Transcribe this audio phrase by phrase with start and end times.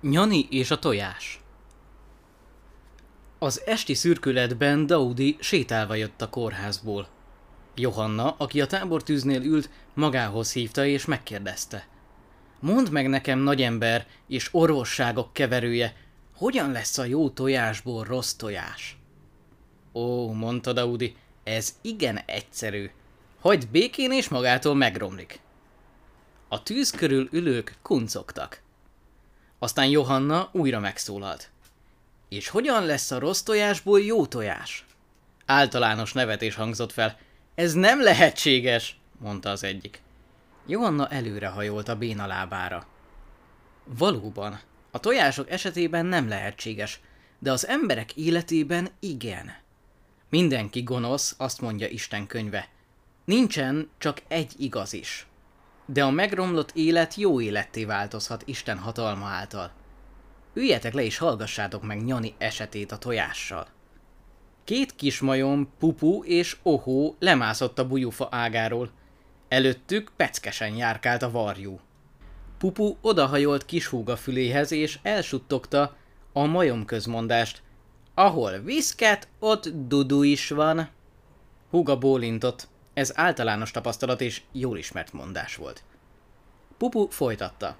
[0.00, 1.40] Nyani és a tojás
[3.38, 7.08] Az esti szürkületben Daudi sétálva jött a kórházból.
[7.74, 11.86] Johanna, aki a tábortűznél ült, magához hívta és megkérdezte.
[12.60, 15.96] Mondd meg nekem, nagyember és orvosságok keverője,
[16.36, 18.98] hogyan lesz a jó tojásból rossz tojás?
[19.92, 22.90] Ó, mondta Daudi, ez igen egyszerű.
[23.40, 25.40] Hagyd békén és magától megromlik.
[26.48, 28.62] A tűz körül ülők kuncogtak.
[29.62, 31.50] Aztán Johanna újra megszólalt.
[32.28, 34.84] És hogyan lesz a rossz tojásból jó tojás?
[35.46, 37.18] Általános nevetés hangzott fel.
[37.54, 40.02] Ez nem lehetséges, mondta az egyik.
[40.66, 42.86] Johanna előrehajolt a béna lábára.
[43.84, 44.60] Valóban,
[44.90, 47.00] a tojások esetében nem lehetséges,
[47.38, 49.52] de az emberek életében igen.
[50.28, 52.68] Mindenki gonosz, azt mondja Isten könyve.
[53.24, 55.26] Nincsen csak egy igaz is
[55.92, 59.70] de a megromlott élet jó életté változhat Isten hatalma által.
[60.54, 63.66] Üljetek le és hallgassátok meg Nyani esetét a tojással.
[64.64, 68.90] Két kismajom, Pupu és Ohó lemászott a bujufa ágáról.
[69.48, 71.80] Előttük peckesen járkált a varjú.
[72.58, 75.96] Pupu odahajolt kishúga füléhez és elsuttogta
[76.32, 77.62] a majom közmondást.
[78.14, 80.88] Ahol viszket, ott dudu is van.
[81.70, 82.68] Húga bólintott.
[82.94, 85.82] Ez általános tapasztalat és jól ismert mondás volt.
[86.78, 87.76] Pupu folytatta.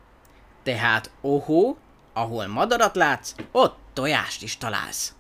[0.63, 1.79] Tehát ohó,
[2.13, 5.15] ahol madarat látsz, ott tojást is találsz.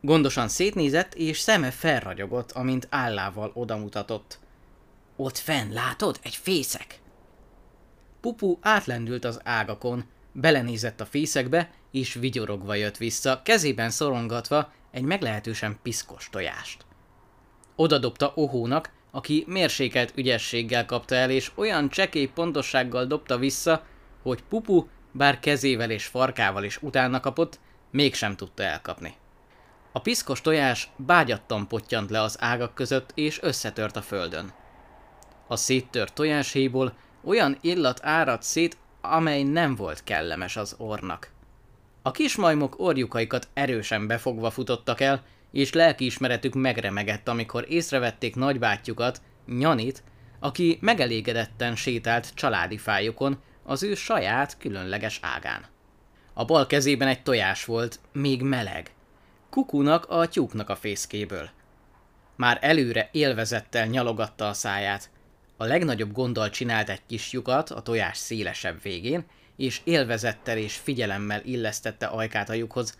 [0.00, 4.38] Gondosan szétnézett, és szeme felragyogott, amint állával odamutatott.
[5.16, 6.18] Ott fenn, látod?
[6.22, 7.00] Egy fészek.
[8.20, 15.78] Pupu átlendült az ágakon, belenézett a fészekbe, és vigyorogva jött vissza, kezében szorongatva egy meglehetősen
[15.82, 16.84] piszkos tojást.
[17.76, 23.82] Oda dobta Ohónak, aki mérsékelt ügyességgel kapta el, és olyan csekély pontossággal dobta vissza,
[24.22, 27.58] hogy Pupu, bár kezével és farkával is utána kapott,
[27.90, 29.14] mégsem tudta elkapni.
[29.92, 34.52] A piszkos tojás bágyattan pottyant le az ágak között, és összetört a földön.
[35.46, 36.92] A széttört tojáshéjból
[37.24, 41.30] olyan illat árad szét, amely nem volt kellemes az ornak.
[42.02, 45.22] A kismajmok orjukaikat erősen befogva futottak el,
[45.52, 50.02] és lelkiismeretük megremegett, amikor észrevették nagybátyjukat, Nyanit,
[50.40, 55.66] aki megelégedetten sétált családi fájukon az ő saját, különleges ágán.
[56.32, 58.90] A bal kezében egy tojás volt, még meleg.
[59.50, 61.50] Kukunak a tyúknak a fészkéből.
[62.36, 65.10] Már előre élvezettel nyalogatta a száját.
[65.56, 69.24] A legnagyobb gonddal csinált egy kis lyukat a tojás szélesebb végén,
[69.56, 72.98] és élvezettel és figyelemmel illesztette ajkát a lyukhoz,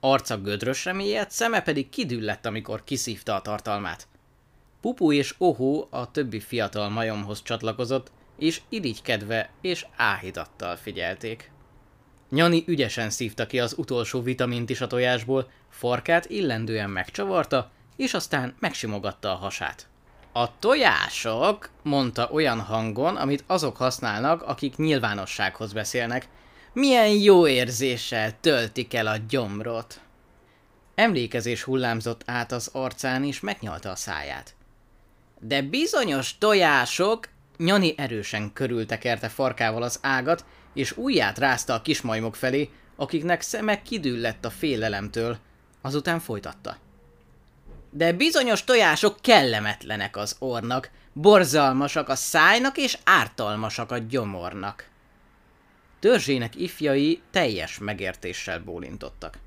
[0.00, 4.06] Arca gödrösre mélyedt, szeme pedig kidüllett, amikor kiszívta a tartalmát.
[4.80, 11.50] Pupu és Ohó a többi fiatal majomhoz csatlakozott, és irigykedve és áhítattal figyelték.
[12.30, 18.54] Nyani ügyesen szívta ki az utolsó vitamint is a tojásból, farkát illendően megcsavarta, és aztán
[18.58, 19.86] megsimogatta a hasát.
[20.32, 26.28] A tojások, mondta olyan hangon, amit azok használnak, akik nyilvánossághoz beszélnek,
[26.78, 30.00] milyen jó érzéssel töltik el a gyomrot.
[30.94, 34.54] Emlékezés hullámzott át az arcán, és megnyalta a száját.
[35.40, 40.44] De bizonyos tojások, Nyani erősen körültekerte farkával az ágat,
[40.74, 45.38] és ujját rázta a kismajmok felé, akiknek szeme kidüllett a félelemtől,
[45.80, 46.76] azután folytatta.
[47.90, 54.88] De bizonyos tojások kellemetlenek az ornak, borzalmasak a szájnak és ártalmasak a gyomornak.
[56.00, 59.38] Törzsének ifjai teljes megértéssel bólintottak.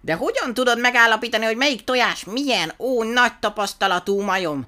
[0.00, 4.66] De hogyan tudod megállapítani, hogy melyik tojás milyen, ó, nagy tapasztalatú majom?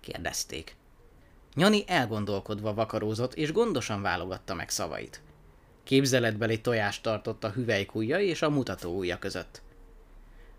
[0.00, 0.76] kérdezték.
[1.54, 5.20] Nyani elgondolkodva vakarózott, és gondosan válogatta meg szavait.
[5.84, 9.62] Képzeletbeli tojást tartott a hüvelykújja és a mutató ujja között.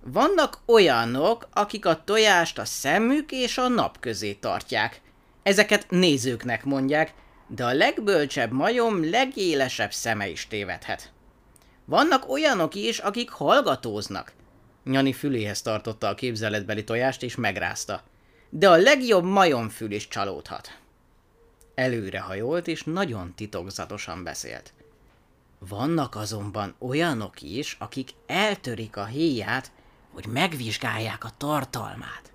[0.03, 5.01] Vannak olyanok, akik a tojást a szemük és a nap közé tartják.
[5.43, 7.13] Ezeket nézőknek mondják,
[7.47, 11.11] de a legbölcsebb majom legélesebb szeme is tévedhet.
[11.85, 14.33] Vannak olyanok is, akik hallgatóznak.
[14.83, 18.03] Nyani füléhez tartotta a képzeletbeli tojást és megrázta.
[18.49, 20.77] De a legjobb majomfül is csalódhat.
[21.75, 24.73] Előrehajolt és nagyon titokzatosan beszélt.
[25.59, 29.71] Vannak azonban olyanok is, akik eltörik a héját,
[30.13, 32.31] hogy megvizsgálják a tartalmát.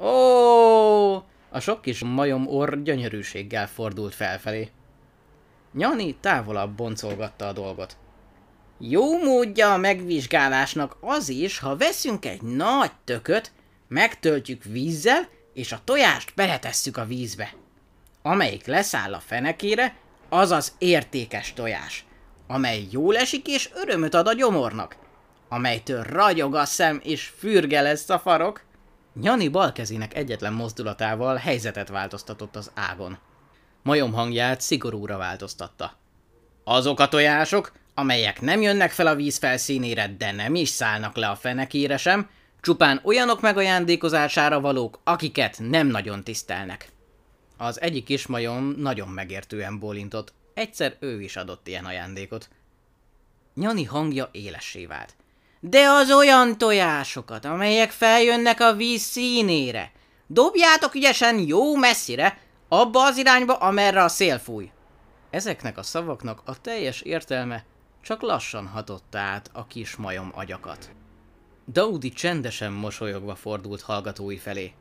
[0.00, 4.70] Ó, a sok kis majom orr gyönyörűséggel fordult felfelé.
[5.72, 7.96] Nyani távolabb boncolgatta a dolgot.
[8.78, 13.52] Jó módja a megvizsgálásnak az is, ha veszünk egy nagy tököt,
[13.88, 17.54] megtöltjük vízzel, és a tojást beletesszük a vízbe.
[18.22, 19.96] Amelyik leszáll a fenekére,
[20.28, 22.04] az az értékes tojás.
[22.46, 24.96] amely jól esik és örömöt ad a gyomornak,
[25.48, 28.62] amelytől ragyog a szem és fürge lesz a farok.
[29.20, 33.18] Nyani balkezének egyetlen mozdulatával helyzetet változtatott az ágon.
[33.82, 35.96] Majom hangját szigorúra változtatta.
[36.64, 41.28] Azok a tojások, amelyek nem jönnek fel a víz felszínére, de nem is szállnak le
[41.28, 42.30] a fenekére sem,
[42.60, 46.88] csupán olyanok megajándékozására valók, akiket nem nagyon tisztelnek.
[47.56, 52.48] Az egyik kismajom nagyon megértően bólintott, egyszer ő is adott ilyen ajándékot.
[53.54, 55.14] Nyani hangja élessé vált.
[55.64, 59.92] De az olyan tojásokat, amelyek feljönnek a víz színére.
[60.26, 62.38] Dobjátok ügyesen jó messzire,
[62.68, 64.70] abba az irányba, amerre a szél fúj.
[65.30, 67.64] Ezeknek a szavaknak a teljes értelme
[68.00, 70.90] csak lassan hatotta át a kis majom agyakat.
[71.68, 74.72] Daudi csendesen mosolyogva fordult hallgatói felé.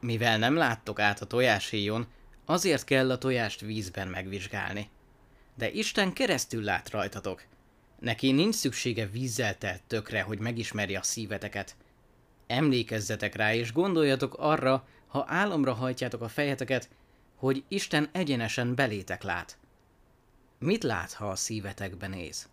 [0.00, 2.06] Mivel nem láttok át a tojáshéjon,
[2.44, 4.90] azért kell a tojást vízben megvizsgálni.
[5.54, 7.42] De Isten keresztül lát rajtatok.
[7.98, 11.76] Neki nincs szüksége vízzel telt tökre, hogy megismerje a szíveteket.
[12.46, 16.88] Emlékezzetek rá, és gondoljatok arra, ha álomra hajtjátok a fejeteket,
[17.34, 19.58] hogy Isten egyenesen belétek lát.
[20.58, 22.48] Mit lát, ha a szívetekben néz?